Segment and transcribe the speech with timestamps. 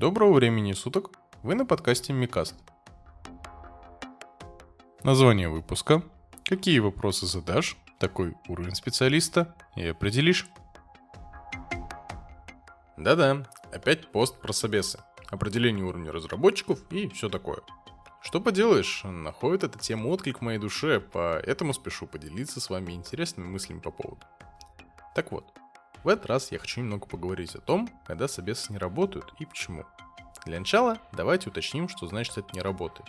[0.00, 1.10] Доброго времени суток,
[1.42, 2.54] вы на подкасте Микаст.
[5.02, 6.02] Название выпуска.
[6.42, 10.46] Какие вопросы задашь, такой уровень специалиста и определишь.
[12.96, 17.58] Да-да, опять пост про собесы, определение уровня разработчиков и все такое.
[18.22, 23.48] Что поделаешь, находит эта тема отклик в моей душе, поэтому спешу поделиться с вами интересными
[23.48, 24.22] мыслями по поводу.
[25.14, 25.44] Так вот,
[26.02, 29.84] в этот раз я хочу немного поговорить о том, когда собесы не работают и почему.
[30.46, 33.08] Для начала давайте уточним, что значит это не работает.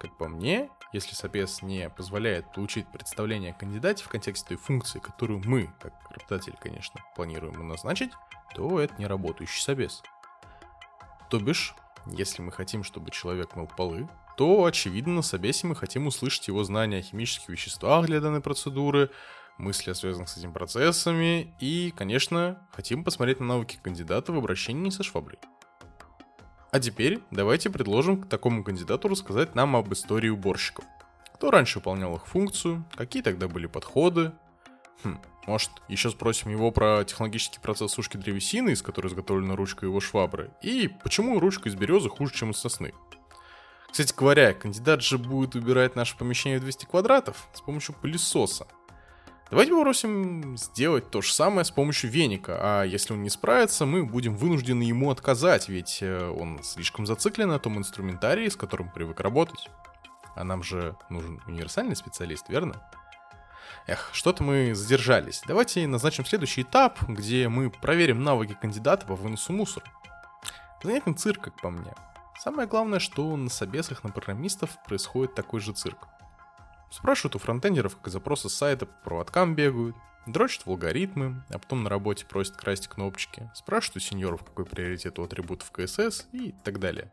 [0.00, 4.98] Как по мне, если собес не позволяет получить представление о кандидате в контексте той функции,
[4.98, 8.10] которую мы, как работодатель, конечно, планируем назначить,
[8.54, 10.02] то это не работающий собес.
[11.30, 11.74] То бишь,
[12.06, 16.64] если мы хотим, чтобы человек мыл полы, то, очевидно, на собесе мы хотим услышать его
[16.64, 19.10] знания о химических веществах для данной процедуры,
[19.62, 24.90] мысли о связанных с этим процессами и, конечно, хотим посмотреть на навыки кандидата в обращении
[24.90, 25.38] со шваброй.
[26.72, 30.84] А теперь давайте предложим такому кандидату рассказать нам об истории уборщиков.
[31.34, 34.32] Кто раньше выполнял их функцию, какие тогда были подходы.
[35.04, 40.00] Хм, может, еще спросим его про технологический процесс сушки древесины, из которой изготовлена ручка его
[40.00, 42.94] швабры, и почему ручка из березы хуже, чем из сосны.
[43.90, 48.66] Кстати говоря, кандидат же будет убирать наше помещение в 200 квадратов с помощью пылесоса–
[49.52, 54.02] Давайте попросим сделать то же самое с помощью веника, а если он не справится, мы
[54.02, 59.20] будем вынуждены ему отказать, ведь э, он слишком зациклен на том инструментарии, с которым привык
[59.20, 59.68] работать.
[60.36, 62.82] А нам же нужен универсальный специалист, верно?
[63.86, 65.42] Эх, что-то мы задержались.
[65.46, 69.84] Давайте назначим следующий этап, где мы проверим навыки кандидата по выносу мусора.
[70.82, 71.92] Занятный цирк, как по мне.
[72.40, 76.08] Самое главное, что на собесах на программистов происходит такой же цирк.
[76.92, 81.84] Спрашивают у фронтендеров, как запросы с сайта по проводкам бегают, дрочат в алгоритмы, а потом
[81.84, 86.78] на работе просят красить кнопочки, спрашивают у сеньоров, какой приоритет у атрибутов CSS и так
[86.78, 87.10] далее.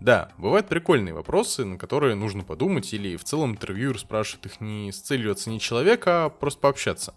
[0.00, 4.90] Да, бывают прикольные вопросы, на которые нужно подумать, или в целом интервьюер спрашивает их не
[4.90, 7.14] с целью оценить человека, а просто пообщаться.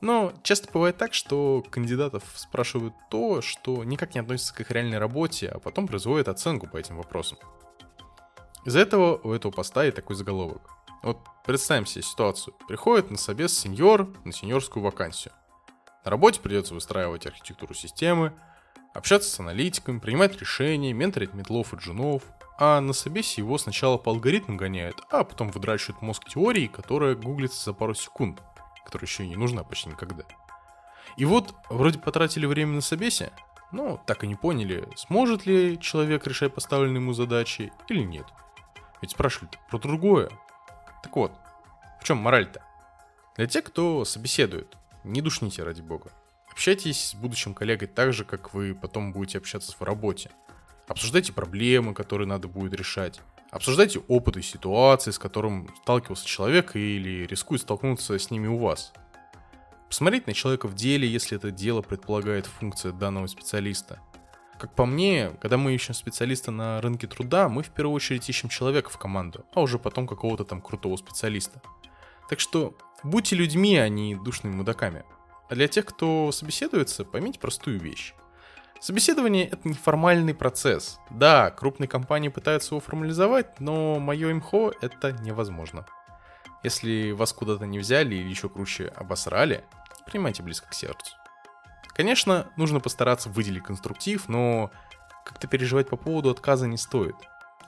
[0.00, 4.98] Но часто бывает так, что кандидатов спрашивают то, что никак не относится к их реальной
[4.98, 7.38] работе, а потом производят оценку по этим вопросам.
[8.64, 10.81] Из-за этого у этого поста и такой заголовок.
[11.02, 12.54] Вот представим себе ситуацию.
[12.68, 15.32] Приходит на собес сеньор на сеньорскую вакансию.
[16.04, 18.32] На работе придется выстраивать архитектуру системы,
[18.94, 22.22] общаться с аналитиками, принимать решения, менторить метлов и джунов,
[22.58, 27.64] а на собесе его сначала по алгоритмам гоняют, а потом выдрачивают мозг теории, которая гуглится
[27.64, 28.40] за пару секунд,
[28.84, 30.24] которая еще и не нужна почти никогда.
[31.16, 33.32] И вот, вроде потратили время на собесе,
[33.72, 38.26] но так и не поняли, сможет ли человек решать поставленные ему задачи или нет.
[39.00, 40.30] Ведь спрашивали про другое,
[41.02, 41.32] так вот,
[42.00, 42.62] в чем мораль-то?
[43.36, 46.12] Для тех, кто собеседует, не душните ради бога.
[46.50, 50.30] Общайтесь с будущим коллегой так же, как вы потом будете общаться в работе.
[50.86, 53.20] Обсуждайте проблемы, которые надо будет решать.
[53.50, 58.92] Обсуждайте опыт и ситуации, с которым сталкивался человек или рискует столкнуться с ними у вас.
[59.88, 63.98] Посмотреть на человека в деле, если это дело предполагает функция данного специалиста–
[64.62, 68.48] как по мне, когда мы ищем специалиста на рынке труда, мы в первую очередь ищем
[68.48, 71.60] человека в команду, а уже потом какого-то там крутого специалиста.
[72.28, 75.04] Так что будьте людьми, а не душными мудаками.
[75.50, 78.14] А для тех, кто собеседуется, поймите простую вещь.
[78.78, 81.00] Собеседование— это неформальный процесс.
[81.10, 85.86] Да, крупные компании пытаются его формализовать, но мое имхо— это невозможно.
[86.62, 89.64] Если вас куда-то не взяли или еще круче обосрали,
[90.06, 91.16] принимайте близко к сердцу.
[91.94, 94.70] Конечно, нужно постараться выделить конструктив, но
[95.24, 97.16] как-то переживать по поводу отказа не стоит.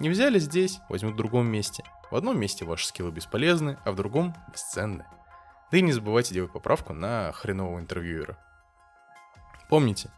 [0.00, 1.84] Не взяли здесь, возьмут в другом месте.
[2.10, 5.04] В одном месте ваши скиллы бесполезны, а в другом бесценны.
[5.70, 8.38] Да и не забывайте делать поправку на хренового интервьюера.
[9.68, 10.10] Помните,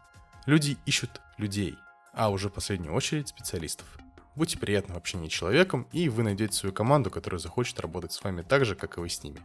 [0.45, 1.77] люди ищут людей,
[2.13, 3.87] а уже в последнюю очередь специалистов.
[4.35, 8.23] Будьте приятны в общении с человеком, и вы найдете свою команду, которая захочет работать с
[8.23, 9.41] вами так же, как и вы с ними.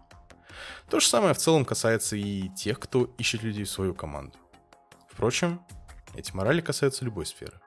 [0.91, 4.37] То же самое в целом касается и тех, кто ищет людей в свою команду.
[5.12, 5.61] Впрочем,
[6.14, 7.61] эти морали касаются любой сферы.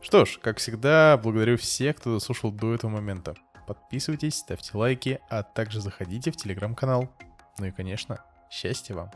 [0.00, 3.34] Что ж, как всегда, благодарю всех, кто дослушал до этого момента.
[3.66, 7.12] Подписывайтесь, ставьте лайки, а также заходите в телеграм-канал.
[7.58, 9.10] Ну и, конечно, счастья вам!